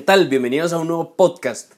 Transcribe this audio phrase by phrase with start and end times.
[0.00, 0.28] ¿Qué tal?
[0.28, 1.74] Bienvenidos a un nuevo podcast.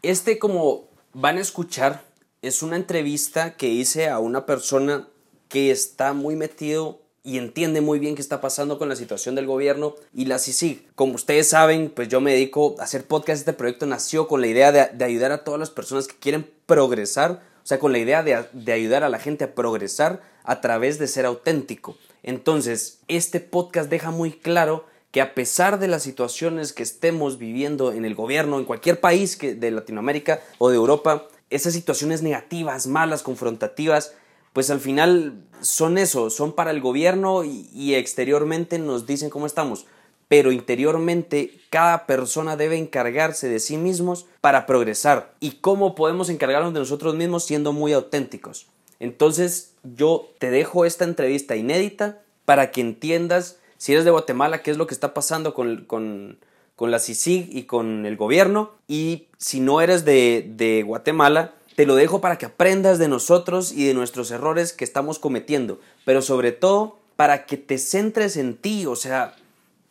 [0.00, 2.04] Este, como van a escuchar,
[2.40, 5.08] es una entrevista que hice a una persona
[5.50, 9.44] que está muy metido y entiende muy bien qué está pasando con la situación del
[9.44, 10.88] gobierno y la CICIG.
[10.94, 13.40] Como ustedes saben, pues yo me dedico a hacer podcast.
[13.40, 17.42] Este proyecto nació con la idea de, ayudar a todas las personas que quieren progresar,
[17.62, 20.98] o sea, con la idea de, de ayudar a la gente a progresar a través
[20.98, 21.98] de ser auténtico.
[22.22, 27.92] Entonces, este podcast deja muy claro que a pesar de las situaciones que estemos viviendo
[27.92, 32.86] en el gobierno, en cualquier país que, de Latinoamérica o de Europa, esas situaciones negativas,
[32.86, 34.14] malas, confrontativas,
[34.52, 39.46] pues al final son eso, son para el gobierno y, y exteriormente nos dicen cómo
[39.46, 39.86] estamos
[40.28, 45.34] pero interiormente cada persona debe encargarse de sí mismos para progresar.
[45.40, 48.66] ¿Y cómo podemos encargarnos de nosotros mismos siendo muy auténticos?
[48.98, 54.70] Entonces yo te dejo esta entrevista inédita para que entiendas si eres de Guatemala, qué
[54.70, 56.38] es lo que está pasando con, con,
[56.76, 58.72] con la CICIG y con el gobierno.
[58.88, 63.72] Y si no eres de, de Guatemala, te lo dejo para que aprendas de nosotros
[63.72, 65.80] y de nuestros errores que estamos cometiendo.
[66.04, 68.86] Pero sobre todo, para que te centres en ti.
[68.86, 69.34] O sea,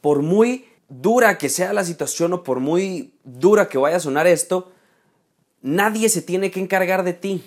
[0.02, 4.28] por muy dura que sea la situación o por muy dura que vaya a sonar
[4.28, 4.72] esto,
[5.62, 7.44] nadie se tiene que encargar de ti.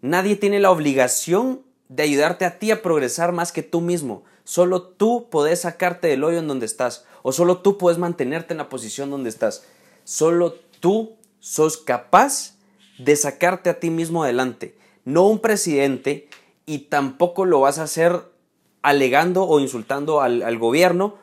[0.00, 4.24] Nadie tiene la obligación de ayudarte a ti a progresar más que tú mismo.
[4.44, 8.58] Solo tú puedes sacarte del hoyo en donde estás o solo tú puedes mantenerte en
[8.58, 9.64] la posición donde estás.
[10.04, 12.56] Solo tú sos capaz
[12.98, 14.76] de sacarte a ti mismo adelante.
[15.04, 16.28] No un presidente
[16.66, 18.22] y tampoco lo vas a hacer
[18.82, 21.16] alegando o insultando al, al gobierno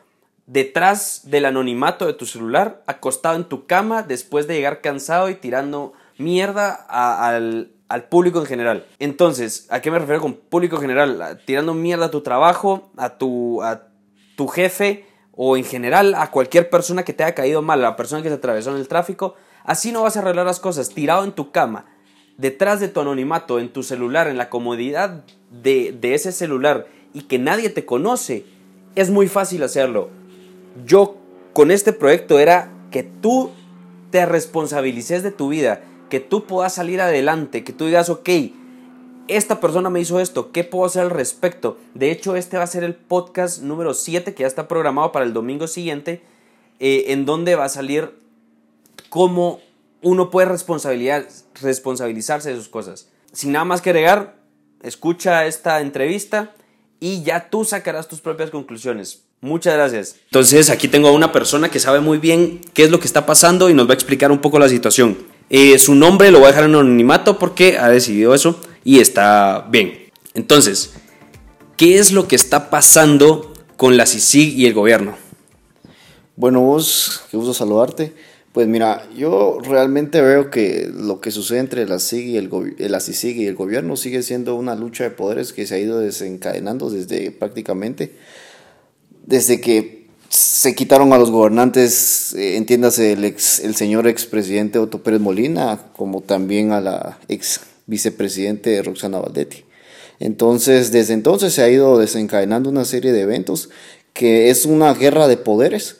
[0.50, 5.36] detrás del anonimato de tu celular, acostado en tu cama después de llegar cansado y
[5.36, 8.86] tirando mierda al, al público en general.
[9.00, 11.40] Entonces, ¿a qué me refiero con público en general?
[11.44, 13.88] Tirando mierda a tu trabajo, a tu, a
[14.36, 17.96] tu jefe o en general a cualquier persona que te haya caído mal, a la
[17.96, 19.34] persona que se atravesó en el tráfico.
[19.64, 21.86] Así no vas a arreglar las cosas, tirado en tu cama,
[22.38, 27.22] detrás de tu anonimato, en tu celular, en la comodidad de, de ese celular y
[27.22, 28.44] que nadie te conoce.
[28.94, 30.10] Es muy fácil hacerlo.
[30.86, 31.16] Yo
[31.52, 33.50] con este proyecto era que tú
[34.12, 38.28] te responsabilices de tu vida que tú puedas salir adelante, que tú digas, ok,
[39.28, 41.78] esta persona me hizo esto, ¿qué puedo hacer al respecto?
[41.94, 45.24] De hecho, este va a ser el podcast número 7 que ya está programado para
[45.24, 46.20] el domingo siguiente,
[46.80, 48.12] eh, en donde va a salir
[49.08, 49.60] cómo
[50.02, 53.08] uno puede responsabilizarse de sus cosas.
[53.32, 54.36] Sin nada más que agregar,
[54.82, 56.52] escucha esta entrevista
[56.98, 59.22] y ya tú sacarás tus propias conclusiones.
[59.40, 60.16] Muchas gracias.
[60.26, 63.24] Entonces aquí tengo a una persona que sabe muy bien qué es lo que está
[63.26, 65.16] pasando y nos va a explicar un poco la situación.
[65.52, 69.66] Eh, su nombre lo voy a dejar en anonimato porque ha decidido eso y está
[69.68, 69.92] bien.
[70.34, 70.92] Entonces,
[71.76, 75.16] ¿qué es lo que está pasando con la CICIG y el gobierno?
[76.36, 78.12] Bueno, vos, qué gusto saludarte.
[78.52, 82.88] Pues mira, yo realmente veo que lo que sucede entre la, CIG y el, eh,
[82.88, 85.98] la CICIG y el gobierno sigue siendo una lucha de poderes que se ha ido
[85.98, 88.12] desencadenando desde prácticamente,
[89.26, 89.99] desde que
[90.30, 95.80] se quitaron a los gobernantes, eh, entiéndase el, ex, el señor expresidente Otto Pérez Molina,
[95.94, 99.64] como también a la ex vicepresidente Roxana Valdetti.
[100.20, 103.70] Entonces, desde entonces se ha ido desencadenando una serie de eventos
[104.12, 105.96] que es una guerra de poderes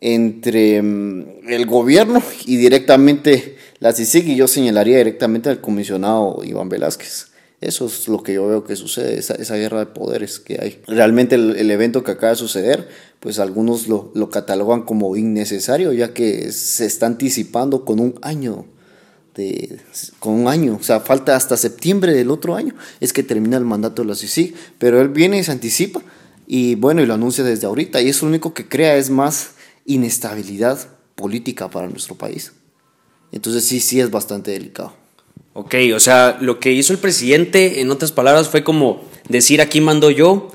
[0.00, 6.68] entre mm, el gobierno y directamente la CICIG y yo señalaría directamente al comisionado Iván
[6.68, 7.31] Velázquez.
[7.62, 10.82] Eso es lo que yo veo que sucede, esa, guerra de poderes que hay.
[10.88, 12.88] Realmente el, evento que acaba de suceder,
[13.20, 18.66] pues algunos lo, lo, catalogan como innecesario, ya que se está anticipando con un año.
[19.36, 19.78] De,
[20.18, 23.64] con un año, o sea, falta hasta septiembre del otro año, es que termina el
[23.64, 26.02] mandato de la CICIG, pero él viene y se anticipa,
[26.46, 29.52] y bueno, y lo anuncia desde ahorita, y eso lo único que crea es más
[29.86, 30.78] inestabilidad
[31.14, 32.52] política para nuestro país.
[33.30, 35.01] Entonces sí, sí es bastante delicado.
[35.54, 39.82] Ok, o sea, lo que hizo el presidente, en otras palabras, fue como decir aquí
[39.82, 40.50] mando yo,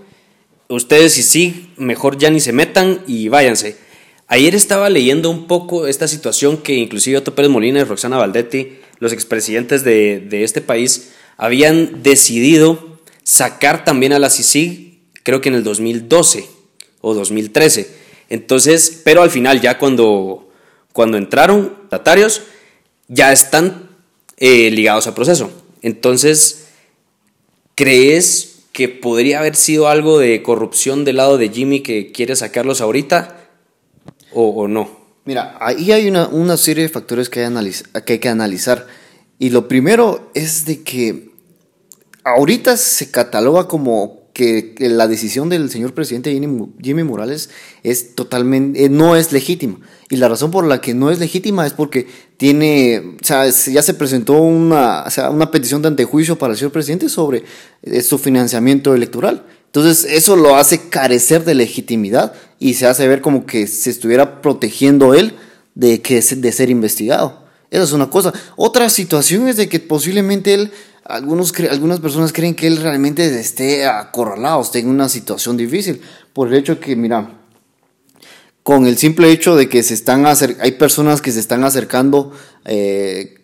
[0.70, 3.78] ustedes y sí, mejor ya ni se metan y váyanse.
[4.28, 8.80] Ayer estaba leyendo un poco esta situación que inclusive Otto Pérez Molina y Roxana Valdetti,
[9.00, 15.50] los expresidentes de, de este país, habían decidido sacar también a la CICIG, creo que
[15.50, 16.48] en el 2012
[17.02, 17.88] o 2013.
[18.30, 20.50] Entonces, pero al final ya cuando,
[20.92, 22.42] cuando entraron tratarios,
[23.08, 23.87] ya están
[24.38, 25.52] eh, ligados al proceso.
[25.82, 26.68] Entonces,
[27.76, 32.82] ¿crees que podría haber sido algo de corrupción del lado de Jimmy que quiere sacarlos
[32.82, 33.50] ahorita
[34.34, 34.98] o, no?
[35.26, 37.72] Mira, ahí hay una, una serie de factores que hay,
[38.06, 38.88] que hay que analizar.
[39.40, 41.32] Y lo primero es de que
[42.24, 47.50] ahorita se cataloga como que, la decisión del señor presidente Jimmy, Morales
[47.82, 49.80] es totalmente, eh, no es legítima.
[50.10, 52.08] Y la razón por la que no es legítima es porque
[52.38, 56.58] tiene, o sea, ya se presentó una, o sea, una petición de antejuicio para el
[56.58, 57.44] señor presidente sobre
[57.82, 59.44] eh, su financiamiento electoral.
[59.66, 64.42] Entonces eso lo hace carecer de legitimidad y se hace ver como que se estuviera
[64.42, 65.34] protegiendo él
[65.76, 67.46] de, que, de ser investigado.
[67.70, 68.34] Esa es una cosa.
[68.56, 70.72] Otra situación es de que posiblemente él
[71.04, 76.02] algunos algunas personas creen que él realmente esté acorralado, esté en una situación difícil,
[76.34, 77.37] por el hecho que, mira,
[78.68, 82.34] con el simple hecho de que se están hay personas que se están acercando,
[82.66, 83.36] eh,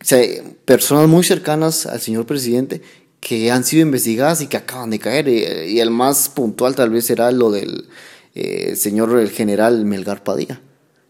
[0.66, 2.82] personas muy cercanas al señor presidente
[3.22, 7.06] que han sido investigadas y que acaban de caer, y, el más puntual tal vez
[7.06, 7.88] será lo del
[8.36, 10.60] eh, señor el general Melgar Padilla,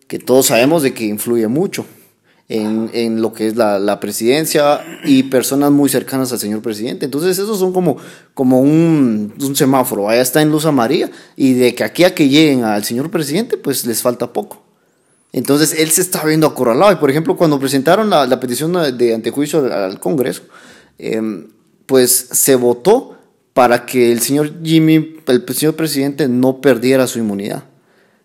[0.07, 1.83] que todos sabemos de que influye mucho
[2.53, 7.05] en, en lo que es la, la, presidencia y personas muy cercanas al señor presidente.
[7.05, 7.97] Entonces, esos son como,
[8.35, 10.07] como un, un semáforo.
[10.07, 13.57] Allá está en luz amarilla y de que aquí a que lleguen al señor presidente,
[13.57, 14.61] pues les falta poco.
[15.31, 16.91] Entonces, él se está viendo acorralado.
[16.91, 20.43] Y, por ejemplo, cuando presentaron la, la petición de antejuicio al, Congreso,
[20.99, 21.47] em,
[21.87, 23.17] pues se votó
[23.55, 27.63] para que el señor Jimmy, el señor presidente, no perdiera su inmunidad.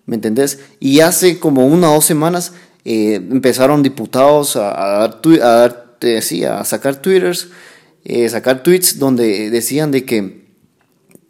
[0.04, 0.58] ¿Me entendés?
[0.80, 2.52] Y hace como una o dos semanas
[2.90, 7.48] eh, empezaron diputados a, dar, a, a sacar twitters,
[8.02, 10.46] eh, sacar tweets donde decían de que,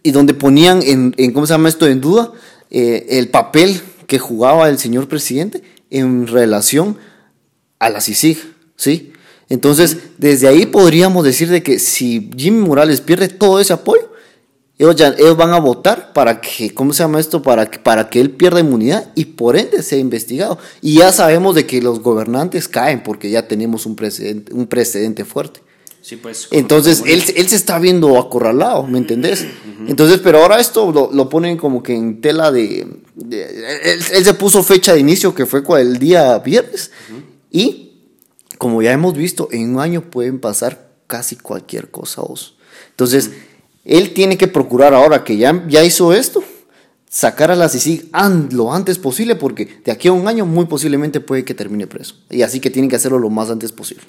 [0.05, 2.31] y donde ponían en, en ¿cómo se llama esto?, en duda
[2.70, 6.96] eh, el papel que jugaba el señor presidente en relación
[7.81, 8.38] a la CICIG,
[8.76, 9.12] ¿sí?
[9.49, 14.07] Entonces, desde ahí podríamos decir de que si Jimmy Morales pierde todo ese apoyo,
[14.78, 17.42] ellos, ya, ellos van a votar para que, ¿cómo se llama esto?
[17.42, 20.58] Para que, para que él pierda inmunidad y por ende sea investigado.
[20.80, 25.25] Y ya sabemos de que los gobernantes caen porque ya tenemos un precedente, un precedente
[25.25, 25.60] fuerte.
[26.00, 29.44] Sí, pues, Entonces, él, él, se está viendo acorralado, ¿me entendés?
[29.88, 32.86] Entonces, pero ahora esto lo, lo, ponen como que en tela de...
[33.31, 36.92] él, él, se puso fecha de inicio, que fue el día viernes,
[37.50, 37.88] y
[38.58, 42.22] como ya hemos visto, en un año pueden pasar casi cualquier cosa.
[42.22, 42.56] Vos.
[42.90, 43.31] Entonces,
[43.84, 46.42] él tiene que procurar ahora que ya, ya hizo esto,
[47.10, 48.10] sacar a la CICIG
[48.52, 52.16] lo antes posible, porque de aquí a un año muy posiblemente puede que termine preso.
[52.30, 54.04] Y así que tiene que hacerlo lo más antes posible.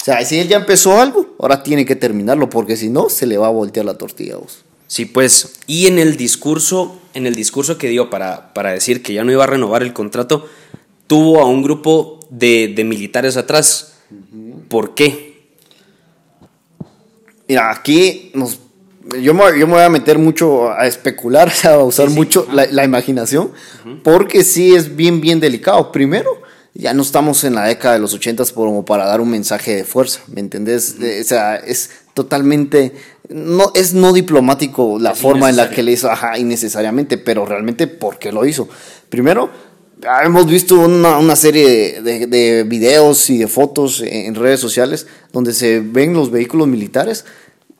[0.00, 3.26] O sea, si él ya empezó algo, ahora tiene que terminarlo, porque si no, se
[3.26, 4.36] le va a voltear la tortilla.
[4.36, 4.64] Vos.
[4.86, 9.12] Sí, pues, y en el discurso, en el discurso que dio para, para decir que
[9.12, 10.48] ya no iba a renovar el contrato,
[11.06, 13.98] tuvo a un grupo de, de militares atrás.
[14.68, 15.48] ¿Por qué?
[17.46, 18.58] Mira, aquí nos
[19.18, 23.52] yo me, yo me, voy a meter mucho a especular, a usar mucho la, imaginación,
[24.02, 25.92] porque sí es bien, bien delicado.
[25.92, 26.42] Primero,
[26.74, 29.84] ya no estamos en la década de los ochentas como para dar un mensaje de
[29.84, 30.96] fuerza, ¿me entendés?
[30.98, 32.92] O sea, es totalmente,
[33.28, 37.86] no, es no diplomático la forma en la que le hizo, ajá, innecesariamente, pero realmente,
[37.86, 38.68] ¿por qué lo hizo?
[39.08, 39.50] Primero,
[40.24, 45.52] hemos visto una, una serie de, de, videos y de fotos en redes sociales donde
[45.52, 47.24] se ven los vehículos militares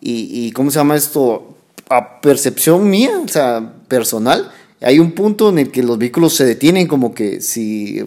[0.00, 1.56] y, ¿cómo se llama esto?
[1.88, 4.50] A percepción mía, o sea, personal,
[4.81, 8.02] hay un punto en el que los vehículos se detienen como que si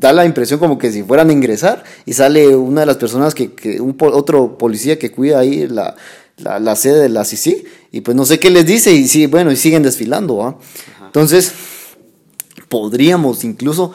[0.00, 3.34] da la impresión como que si fueran a ingresar y sale una de las personas
[3.34, 5.96] que, que un otro policía que cuida ahí la,
[6.36, 9.50] la, sede de la CICI y pues no sé qué les dice y sí, bueno,
[9.50, 10.60] y siguen desfilando,
[11.04, 11.52] Entonces,
[12.68, 13.92] podríamos incluso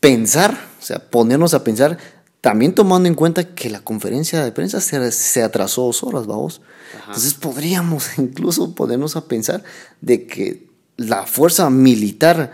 [0.00, 1.98] pensar, o sea, ponernos a pensar
[2.40, 6.60] también tomando en cuenta que la conferencia de prensa se, atrasó dos horas, vamos.
[7.00, 9.62] Entonces podríamos incluso ponernos a pensar
[10.00, 12.52] de que la fuerza militar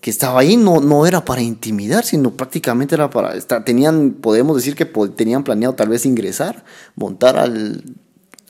[0.00, 3.34] que estaba ahí no, no era para intimidar, sino prácticamente era para...
[3.34, 6.64] Estar, tenían, podemos decir que tenían planeado tal vez ingresar,
[6.94, 7.82] montar al,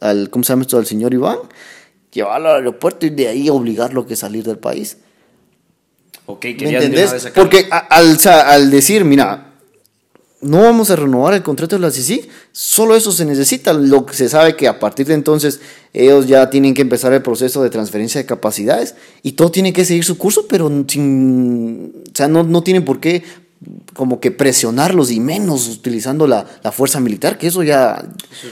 [0.00, 0.76] al ¿cómo se llama esto?
[0.76, 1.38] Al señor Iván,
[2.12, 4.98] llevarlo al aeropuerto y de ahí obligarlo a que salir del país.
[6.26, 7.30] Ok, ¿Me entendés?
[7.34, 9.47] Porque al, al decir, mira,
[10.40, 13.72] no vamos a renovar el contrato de la CICI, solo eso se necesita.
[13.72, 15.60] Lo que se sabe que a partir de entonces
[15.92, 19.84] ellos ya tienen que empezar el proceso de transferencia de capacidades y todo tiene que
[19.84, 23.24] seguir su curso, pero sin, o sea, no, no tienen por qué
[23.94, 28.04] como que presionarlos y menos utilizando la, la fuerza militar, que eso ya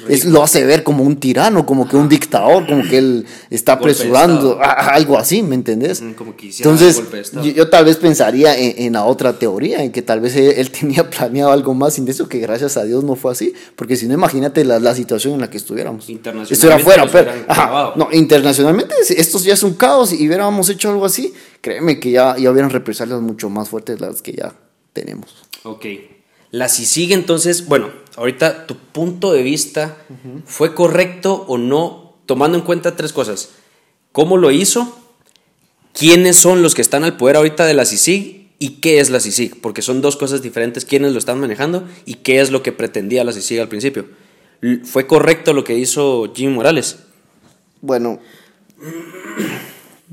[0.08, 3.74] es, lo hace ver como un tirano, como que un dictador, como que él está
[3.74, 6.02] apresurando, algo así, ¿me entendés?
[6.02, 7.00] Entonces,
[7.54, 11.52] yo, tal vez pensaría en, la otra teoría, en que tal vez él, tenía planeado
[11.52, 14.80] algo más intenso, que gracias a Dios no fue así, porque si no, imagínate la,
[14.80, 16.08] la situación en la que estuviéramos.
[16.50, 17.30] Esto era fuera, pero,
[17.94, 22.36] no, internacionalmente esto ya es un caos y hubiéramos hecho algo así, créeme que ya,
[22.36, 24.52] ya hubieran represalias mucho más fuertes las que ya
[24.96, 25.46] tenemos.
[25.62, 25.84] Ok.
[26.50, 29.98] La si sigue entonces, bueno, ahorita tu punto de vista
[30.46, 33.50] fue correcto o no, tomando en cuenta tres cosas.
[34.12, 34.98] cómo lo hizo,
[35.92, 39.20] quiénes son los que están al poder ahorita de la CICIG y qué es la
[39.20, 42.72] CICIG, porque son dos cosas diferentes, quiénes lo están manejando y qué es lo que
[42.72, 44.06] pretendía la CICIG al principio.
[44.84, 46.96] ¿Fue correcto lo que hizo Jimmy Morales?
[47.82, 48.20] Bueno,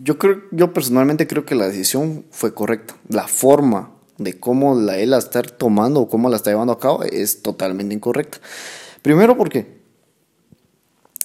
[0.04, 2.98] yo creo, yo personalmente creo que la decisión fue correcta.
[3.08, 3.93] La forma
[4.24, 7.94] de cómo la él está tomando o cómo la está llevando a cabo es totalmente
[7.94, 8.40] incorrecta.
[9.02, 9.82] Primero porque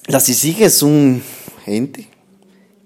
[0.07, 1.23] la CICIG es un
[1.67, 2.11] ente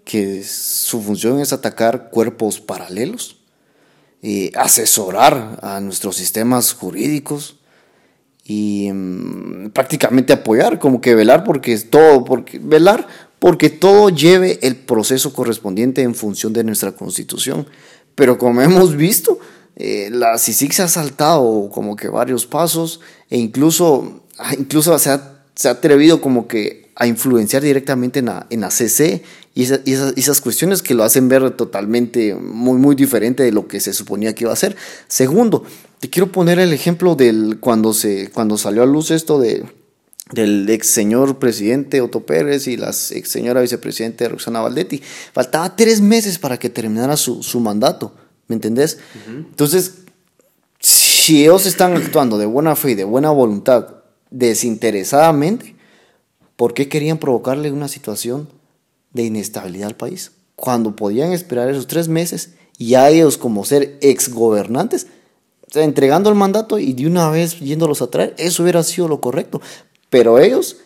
[0.05, 3.43] que su función es atacar cuerpos paralelos,
[4.23, 7.57] y asesorar a nuestros sistemas jurídicos
[8.45, 13.09] y mm, prácticamente apoyar, como que velar porque todo, porque velar
[13.41, 17.67] porque todo lleve el proceso correspondiente en función de nuestra constitución.
[18.15, 19.41] Pero como hemos visto,
[19.77, 23.01] eh, la CICIG se ha saltado como que varios pasos
[23.31, 24.23] e incluso,
[24.59, 28.71] incluso se ha, se ha atrevido como que a influenciar directamente en la, en la
[28.71, 29.23] CC
[29.55, 29.81] y, esas,
[30.17, 34.35] esas, cuestiones que lo hacen ver totalmente muy, muy diferente de lo que se suponía
[34.35, 34.77] que iba a ser.
[35.09, 35.65] Segundo,
[36.01, 39.65] te quiero poner el ejemplo del cuando, se, cuando salió a luz esto de,
[40.33, 45.03] del ex señor presidente Otto Pérez y la ex señora vicepresidente Roxana Valdetti.
[45.33, 48.15] Faltaba tres meses para que terminara su, su mandato,
[48.53, 48.99] ¿me entendés?
[49.27, 50.03] Entonces,
[50.79, 53.87] si ellos están actuando de buena fe y de buena voluntad,
[54.31, 55.75] desinteresadamente,
[56.57, 58.51] ¿por qué querían provocarle una situación
[59.15, 60.33] de inestabilidad al país?
[60.55, 65.07] Cuando podían esperar esos tres meses y a ellos como ser ex gobernantes,
[65.73, 69.63] entregando el mandato y de una vez yéndolos a traer, eso hubiera sido lo correcto.
[70.11, 70.77] Pero ellos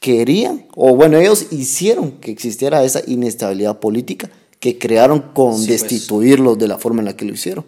[0.00, 4.28] querían, o bueno, ellos hicieron que existiera esa inestabilidad política
[4.62, 5.66] que crearon con pues.
[5.66, 7.64] destituirlos de la forma en la que lo hicieron.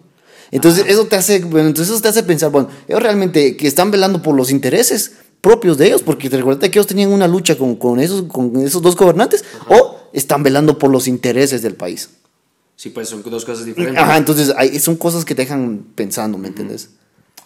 [0.52, 3.90] Entonces, eso te hace, bueno, entonces eso te hace pensar, bueno, ellos realmente que están
[3.90, 7.58] velando por los intereses propios de ellos, porque te recuerda que ellos tenían una lucha
[7.58, 12.10] con, con, esos, con esos dos gobernantes, o están velando por los intereses del país.
[12.76, 14.00] Sí, pues son dos cosas diferentes.
[14.00, 16.90] Ajá, entonces hay, son cosas que te dejan pensando, ¿me entiendes?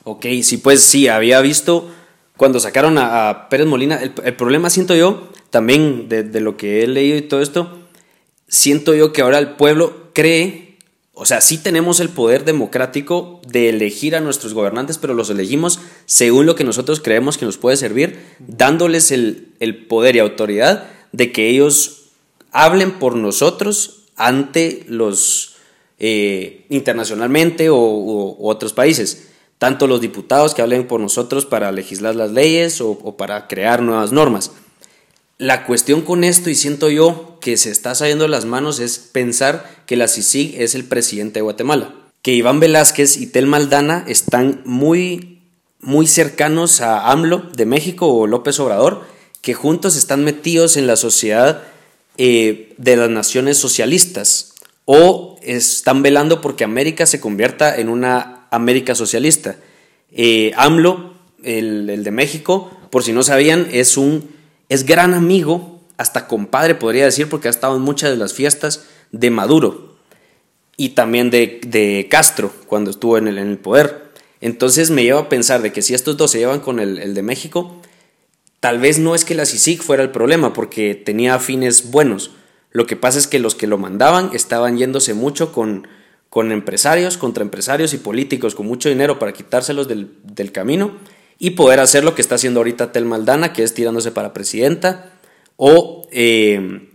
[0.04, 1.88] Ok, sí, pues sí, había visto
[2.36, 6.86] cuando sacaron a, Pérez Molina, el, problema siento yo, también de, de, lo que he
[6.86, 7.87] leído y todo esto,
[8.48, 10.78] siento yo que ahora el pueblo cree,
[11.12, 15.80] o sea, sí tenemos el poder democrático de elegir a nuestros gobernantes, pero los elegimos
[16.06, 20.88] según lo que nosotros creemos que nos puede servir, dándoles el, el poder y autoridad
[21.12, 22.10] de que ellos
[22.50, 25.56] hablen por nosotros ante los
[25.98, 29.28] eh, internacionalmente o, o otros países
[29.58, 34.12] tanto los diputados que hablen por nosotros para legislar las leyes o, para crear nuevas
[34.12, 34.52] normas.
[35.38, 38.98] La cuestión con esto, y siento yo que se está saliendo de las manos, es
[38.98, 41.94] pensar que la CICIG es el presidente de Guatemala.
[42.22, 45.42] Que Iván Velázquez y Tel Maldana están muy,
[45.78, 49.04] muy cercanos a AMLO de México o López Obrador,
[49.40, 51.62] que juntos están metidos en la sociedad
[52.16, 54.54] eh, de las naciones socialistas
[54.86, 59.56] o están velando porque América se convierta en una América Socialista.
[60.10, 61.14] Eh, AMLO,
[61.44, 64.37] el, de México, por si no sabían, es un
[64.68, 68.84] es gran amigo, hasta compadre podría decir, porque ha estado en muchas de las fiestas
[69.12, 69.96] de Maduro
[70.76, 74.12] y también de, Castro cuando estuvo en el, poder.
[74.40, 77.22] Entonces me lleva a pensar de que si estos dos se llevan con el, de
[77.22, 77.80] México,
[78.60, 82.30] tal vez no es que la CICIG fuera el problema, porque tenía fines buenos.
[82.70, 85.88] Lo que pasa es que los que lo mandaban estaban yéndose mucho con,
[86.28, 90.92] con empresarios, contra empresarios y políticos con mucho dinero para quitárselos del, camino
[91.38, 95.12] y poder hacer lo que está haciendo ahorita Tel Maldana, que es tirándose para presidenta
[95.56, 96.88] o, eh,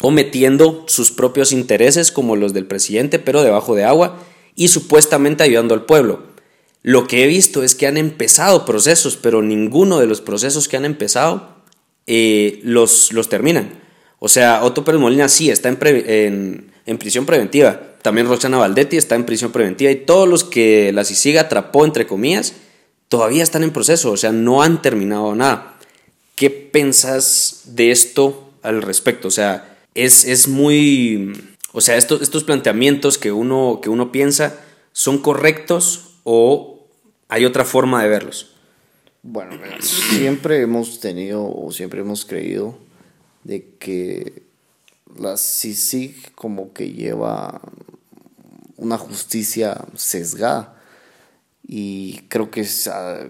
[0.00, 4.18] o metiendo sus propios intereses como los del presidente, pero debajo de agua
[4.54, 6.34] y supuestamente ayudando al pueblo.
[6.82, 10.76] Lo que he visto es que han empezado procesos, pero ninguno de los procesos que
[10.76, 11.54] han empezado
[12.06, 13.84] eh, los, los terminan.
[14.18, 15.78] O sea, Otto Pérez Molina sí está en,
[16.98, 21.38] prisión preventiva, también Roxana Valdetti está en prisión preventiva y todos los que la CICIG
[21.38, 22.54] atrapó, entre comillas,
[23.14, 25.78] todavía están en proceso, o sea, no han terminado nada.
[26.34, 29.28] ¿Qué pensás de esto al respecto?
[29.28, 31.32] O sea, es, es muy...
[31.70, 34.58] O sea, estos, estos planteamientos que uno, que uno piensa,
[34.90, 36.88] ¿son correctos o
[37.28, 38.56] hay otra forma de verlos?
[39.22, 42.76] Bueno, siempre hemos tenido o siempre hemos creído
[43.44, 44.42] de que
[45.16, 47.60] la CICIG como que lleva
[48.76, 50.73] una justicia sesgada.
[51.66, 53.26] Y creo que es, ah,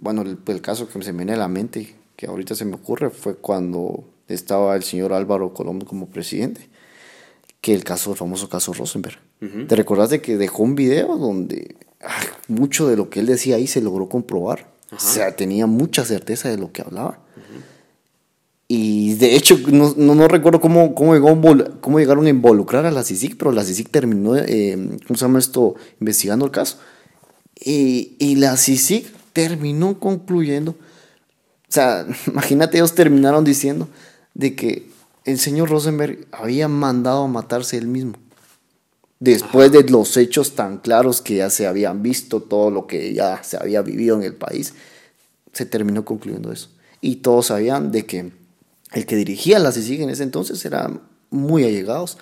[0.00, 3.10] bueno, el, caso que se me viene a la mente, que ahorita se me ocurre,
[3.10, 6.68] fue cuando estaba el señor Álvaro Colombo como presidente,
[7.60, 9.18] que el caso, el famoso caso Rosenberg.
[9.68, 13.56] ¿Te recordás de que dejó un video donde ah, mucho de lo que él decía
[13.56, 14.70] ahí se logró comprobar?
[14.92, 17.20] O sea, tenía mucha certeza de lo que hablaba.
[18.72, 21.36] Y de hecho, no, no, recuerdo cómo, cómo, llegó,
[21.80, 24.76] cómo llegaron a involucrar a la CICIC, pero la CICIC terminó, eh,
[25.08, 26.78] ¿cómo se llama esto?, investigando el caso.
[27.60, 33.88] Y, y la CICIC terminó concluyendo, o sea, imagínate, ellos terminaron diciendo
[34.34, 34.90] de que
[35.24, 38.14] el señor Rosenberg había mandado a matarse él mismo.
[39.18, 43.42] Después de los hechos tan claros que ya se habían visto, todo lo que ya
[43.42, 44.72] se había vivido en el país,
[45.52, 46.70] se terminó concluyendo eso.
[47.02, 48.32] Y todos sabían de que
[48.92, 50.90] el que dirigía la CICIG en ese entonces era
[51.28, 52.16] muy allegados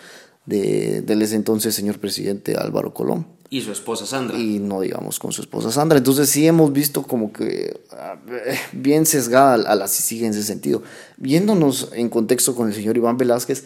[0.45, 3.27] de, del ese entonces señor presidente Álvaro Colón.
[3.51, 4.39] Y su esposa Sandra.
[4.39, 5.99] Y no digamos con su esposa Sandra.
[5.99, 8.17] Entonces sí hemos visto como que ah,
[8.73, 10.83] bien sesgada a la CICIG en ese sentido.
[11.17, 13.65] Viéndonos en contexto con el señor Iván Velázquez,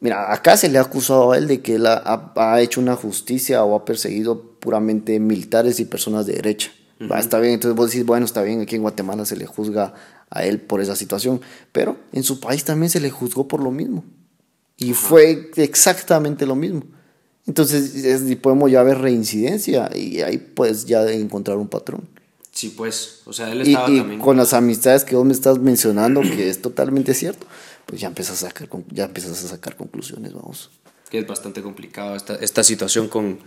[0.00, 3.64] mira, acá se le ha acusado a él de que él ha, hecho una justicia
[3.64, 6.70] o ha perseguido puramente militares y personas de derecha.
[7.18, 9.92] Está bien, entonces vos decís, bueno, está bien, aquí en Guatemala se le juzga
[10.30, 11.40] a él por esa situación,
[11.72, 14.04] pero en su país también se le juzgó por lo mismo.
[14.76, 16.82] Y fue exactamente lo mismo.
[17.46, 22.08] Entonces podemos ya ver reincidencia y ahí pues ya encontrar un patrón.
[22.52, 25.58] Sí, pues, o sea, él estaba y, y con las amistades que vos me estás
[25.58, 27.46] mencionando, que es totalmente cierto,
[27.84, 30.70] pues ya empiezas a sacar, ya empiezas a sacar conclusiones, vamos.
[31.10, 33.40] Que es bastante complicado esta, esta situación con,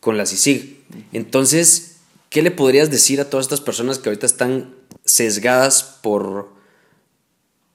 [0.00, 0.84] con la CICIG.
[1.12, 1.98] Entonces,
[2.30, 4.74] ¿qué le podrías decir a todas estas personas que ahorita están
[5.04, 6.50] sesgadas por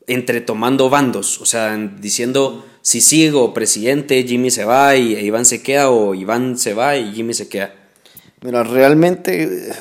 [0.08, 5.64] entre tomando bandos, o sea, diciendo si sigo presidente, Jimmy se va y Iván se
[5.64, 7.74] queda, o Iván se va y Jimmy se queda.
[8.42, 9.74] Mira, realmente eh,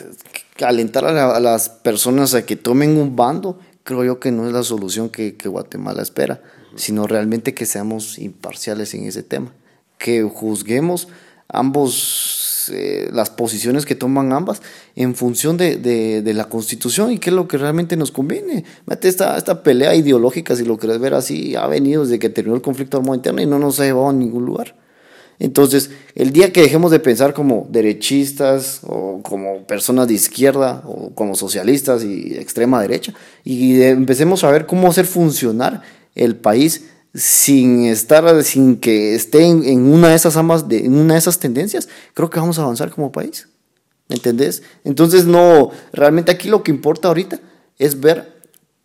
[0.61, 4.63] alentar a, las personas a que tomen un bando, creo yo que no es la
[4.63, 6.43] solución que, que Guatemala espera,
[6.77, 9.53] sino realmente que seamos imparciales en ese tema,
[9.99, 11.09] que juzguemos
[11.49, 14.63] ambos eh, las posiciones que toman ambas
[14.97, 18.65] en función de, de, la constitución y qué es lo que realmente nos conviene.
[19.03, 22.63] Esta, esta pelea ideológica, si lo querés ver así, ha venido desde que terminó el
[22.63, 24.75] conflicto armado interno y no nos ha llevado a ningún lugar.
[25.39, 31.11] Entonces, el día que dejemos de pensar como derechistas o como personas de izquierda o
[31.15, 35.83] como socialistas y extrema derecha y empecemos a ver cómo hacer funcionar
[36.15, 41.15] el país sin estar, sin que esté en, una de esas ambas, de, en una
[41.15, 43.49] de esas tendencias, creo que vamos a avanzar como país.
[44.09, 44.63] ¿Me entendés?
[44.85, 47.41] Entonces, no, realmente aquí lo que importa ahorita
[47.79, 48.43] es ver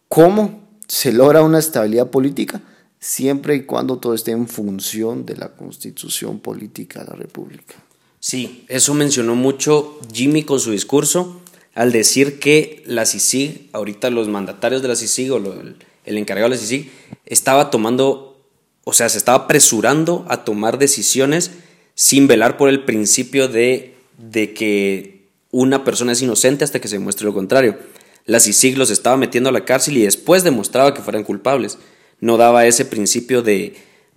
[0.07, 2.61] cómo se logra una estabilidad política
[2.99, 7.75] siempre y cuando todo esté en función de la constitución política de la República.
[8.19, 11.41] Sí, eso mencionó mucho Jimmy con su discurso
[11.75, 15.75] al decir que la CICIG, ahorita los mandatarios de la CICIG o el,
[16.07, 16.89] el encargado de la CICIG,
[17.25, 18.41] estaba tomando,
[18.83, 21.51] o sea, se estaba apresurando a tomar decisiones
[21.93, 26.95] sin velar por el principio de, de que una persona es inocente hasta que se
[26.95, 27.77] demuestre lo contrario.
[28.25, 31.77] La CICIG los estaba metiendo a la cárcel y después demostraba que fueran culpables.
[32.19, 33.75] No daba ese principio de,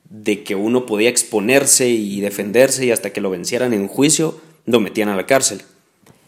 [0.08, 4.80] de que uno podía exponerse y defenderse y hasta que lo vencieran en juicio, lo
[4.80, 5.62] metían a la cárcel.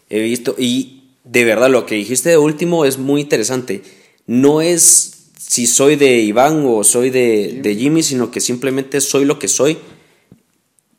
[0.09, 3.83] He visto, y de verdad lo que dijiste de último es muy interesante.
[4.27, 5.12] No es
[5.49, 9.79] si soy de Iván o soy de, Jimmy, sino que simplemente soy lo que soy,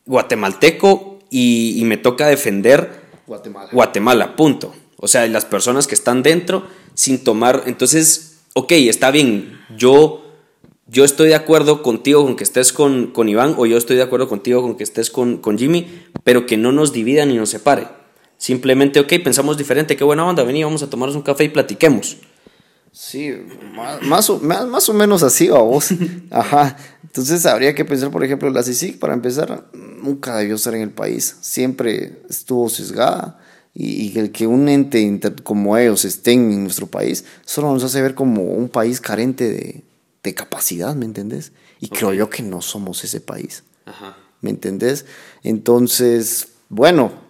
[0.06, 3.68] guatemalteco, y, me toca defender Guatemala.
[3.72, 4.72] Guatemala, punto.
[4.98, 10.22] O sea, las personas que están dentro sin tomar, entonces, ok, está bien, yo,
[10.86, 14.02] yo estoy de acuerdo contigo con que estés con, con Iván o yo estoy de
[14.02, 15.88] acuerdo contigo con que estés con, con Jimmy,
[16.22, 17.88] pero que no nos divida ni nos separe.
[18.36, 22.18] Simplemente, ok, pensamos diferente, qué buena onda, vení, vamos a tomarnos un café y platiquemos.
[22.94, 23.34] Sí,
[24.02, 25.88] más, o, más, o menos así, a vos.
[26.30, 26.76] Ajá.
[27.02, 30.90] Entonces habría que pensar, por ejemplo, la CICIC, para empezar, nunca debió estar en el
[30.90, 31.36] país.
[31.40, 33.40] Siempre estuvo sesgada.
[33.74, 38.14] Y, el que un ente como ellos estén en nuestro país solo nos hace ver
[38.14, 39.82] como un país carente de,
[40.22, 41.50] de capacidad, ¿me entendés?
[41.80, 43.64] Y creo yo que no somos ese país.
[43.86, 44.16] Ajá.
[44.40, 45.06] ¿Me entendés?
[45.42, 47.23] Entonces, bueno,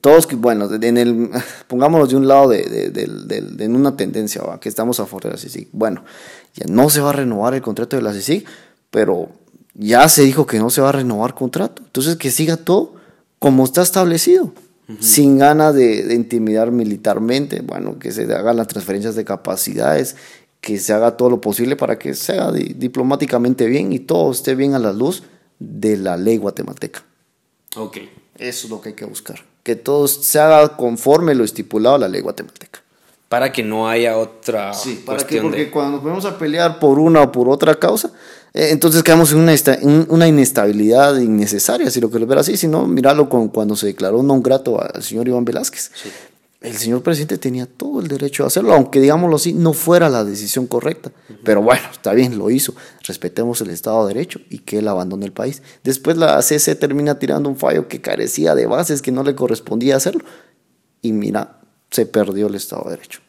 [0.00, 1.30] todos, bueno, en el,
[1.68, 5.36] pongámonos de un lado de, de, en una tendencia, que estamos a favor de la
[5.36, 5.68] CICIG.
[5.72, 6.04] Bueno,
[6.54, 8.44] ya no se va a renovar el contrato de la CICIG,
[8.90, 9.28] pero
[9.74, 11.82] ya se dijo que no se va a renovar contrato.
[11.84, 12.94] Entonces, que siga todo
[13.38, 14.52] como está establecido,
[15.00, 20.16] sin ganas de, intimidar militarmente, bueno, que se hagan las transferencias de capacidades,
[20.60, 24.74] que se haga todo lo posible para que sea diplomáticamente bien y todo esté bien
[24.74, 25.24] a la luz
[25.58, 27.04] de la ley guatemalteca.
[27.76, 27.98] Ok.
[28.38, 31.98] Eso es lo que hay que buscar que todo se haga conforme lo estipulado a
[31.98, 32.78] la ley guatemalteca.
[33.28, 37.00] Para que no haya otra sí, para que, porque cuando nos ponemos a pelear por
[37.00, 38.12] una o por otra causa,
[38.54, 39.52] eh, entonces quedamos en una,
[40.06, 44.40] una inestabilidad innecesaria, si lo quieres ver así, sino mirarlo con cuando se declaró no
[44.40, 45.90] grato al señor Iván Velázquez.
[46.60, 50.24] El señor presidente tenía todo el derecho a hacerlo, aunque digámoslo así, no fuera la
[50.24, 51.12] decisión correcta.
[51.44, 52.74] Pero bueno, está bien, lo hizo.
[53.04, 55.62] Respetemos el Estado de Derecho y que él abandone el país.
[55.84, 59.96] Después la CC termina tirando un fallo que carecía de bases, que no le correspondía
[59.96, 60.24] hacerlo.
[61.02, 63.20] Y mira, se perdió el Estado de Derecho.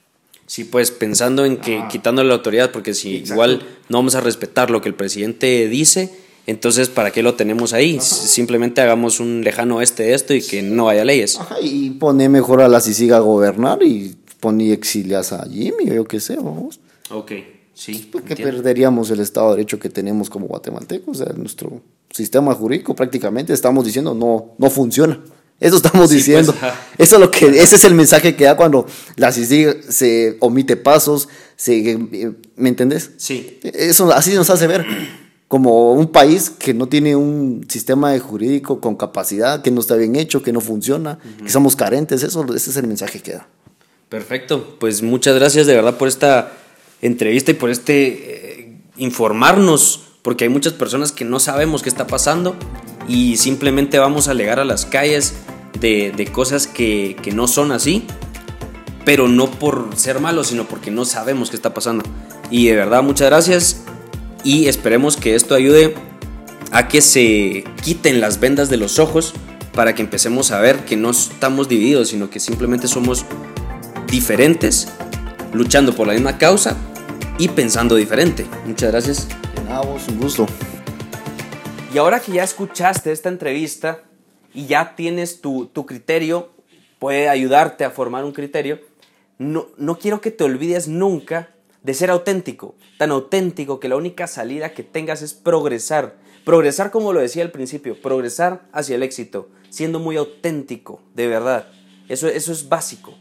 [0.46, 4.72] Sí, pues pensando en que quitándole la autoridad, porque si igual no vamos a respetar
[4.72, 8.00] lo que el presidente dice, entonces, ¿para qué lo tenemos ahí?
[8.00, 11.38] Simplemente hagamos un lejano oeste de esto y que no haya leyes.
[11.62, 16.06] y pone mejor a la siga a gobernar y pone exilias a Jimmy, o yo
[16.06, 16.80] qué sé, vamos.
[17.10, 17.34] Ok,
[17.74, 18.08] sí.
[18.10, 21.20] Porque perderíamos el Estado de Derecho que tenemos como guatemaltecos.
[21.20, 21.82] O sea, nuestro
[22.12, 25.20] sistema jurídico prácticamente estamos diciendo no, no funciona.
[25.60, 26.56] Eso estamos diciendo.
[26.58, 28.86] Pues, Eso es lo que, ese es el mensaje que da cuando
[29.18, 31.98] la CICIG se omite pasos, se,
[32.56, 33.12] ¿me entendés?
[33.18, 33.60] Sí.
[33.64, 34.86] Eso así nos hace ver
[35.48, 40.16] como un país que no tiene un sistema jurídico con capacidad, que no está bien
[40.16, 43.48] hecho, que no funciona, que somos carentes, eso, ese es el mensaje que da.
[44.10, 46.52] Perfecto, pues muchas gracias de verdad por esta
[47.02, 52.08] entrevista y por este eh, informarnos, porque hay muchas personas que no sabemos qué está
[52.08, 52.56] pasando
[53.08, 55.34] y simplemente vamos a alegar a las calles
[55.80, 58.06] de, de cosas que, que no son así,
[59.06, 62.04] pero no por ser malos, sino porque no sabemos qué está pasando.
[62.50, 63.84] Y de verdad, muchas gracias
[64.44, 65.96] y esperemos que esto ayude
[66.72, 69.34] a que se quiten las vendas de los ojos
[69.74, 73.26] para que empecemos a ver que no estamos divididos, sino que simplemente somos
[74.08, 74.88] diferentes,
[75.54, 76.76] luchando por la misma causa
[77.38, 78.46] y pensando diferente.
[78.66, 79.28] Muchas gracias.
[79.56, 80.48] De un gusto.
[81.94, 84.04] Y ahora que ya escuchaste esta entrevista
[84.54, 86.52] y ya tienes tu, tu criterio,
[87.00, 88.80] puede ayudarte a formar un criterio,
[89.38, 91.50] no, no quiero que te olvides nunca
[91.88, 96.18] de ser auténtico, tan auténtico que la única salida que tengas es progresar.
[96.44, 101.70] Progresar como lo decía al principio, progresar hacia el éxito, siendo muy auténtico, de verdad.
[102.10, 103.14] Eso, eso es básico.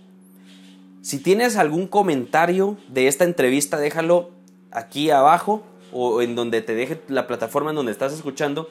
[1.01, 4.31] Si tienes algún comentario de esta entrevista, déjalo
[4.73, 8.69] aquí abajo o en donde te deje la plataforma en donde estás escuchando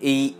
[0.00, 0.34] y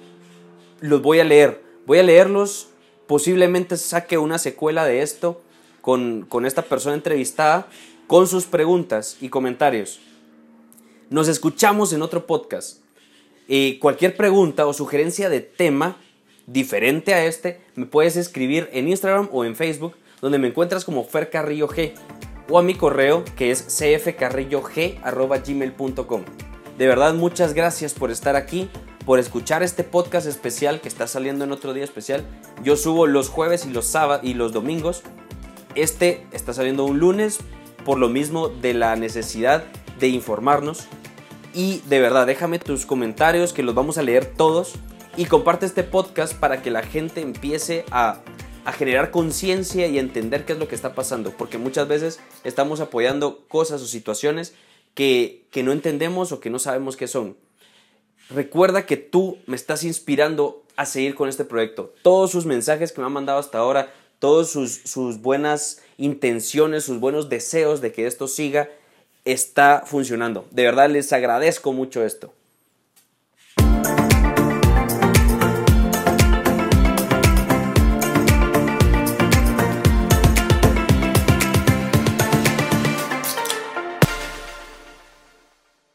[0.80, 1.62] los voy a leer.
[1.86, 2.70] Voy a leerlos,
[3.06, 5.40] posiblemente saque una secuela de esto
[5.82, 7.68] con, con esta persona entrevistada
[8.06, 10.00] con sus preguntas y comentarios.
[11.10, 12.80] Nos escuchamos en otro podcast.
[13.48, 15.96] Y cualquier pregunta o sugerencia de tema
[16.46, 21.04] diferente a este, me puedes escribir en Instagram o en Facebook, donde me encuentras como
[21.04, 21.94] Fer Carrillo G,
[22.48, 26.24] o a mi correo que es cfcarrillog.gmail.com.
[26.78, 28.68] De verdad, muchas gracias por estar aquí,
[29.04, 32.24] por escuchar este podcast especial que está saliendo en otro día especial.
[32.62, 35.02] Yo subo los jueves y los sábados y los domingos.
[35.74, 37.38] Este está saliendo un lunes,
[37.84, 39.64] por lo mismo de la necesidad
[39.98, 40.86] de informarnos.
[41.54, 44.74] Y de verdad, déjame tus comentarios que los vamos a leer todos
[45.16, 48.20] y comparte este podcast para que la gente empiece a,
[48.78, 53.44] generar conciencia y entender qué es lo que está pasando, porque muchas veces estamos apoyando
[53.48, 54.54] cosas o situaciones
[54.94, 57.36] que, que no entendemos o que no sabemos qué son.
[58.30, 61.92] Recuerda que tú me estás inspirando a seguir con este proyecto.
[62.02, 66.98] Todos sus mensajes que me han mandado hasta ahora, todas sus, sus buenas intenciones, sus
[66.98, 68.68] buenos deseos de que esto siga,
[69.24, 70.46] está funcionando.
[70.50, 72.32] De verdad les agradezco mucho esto.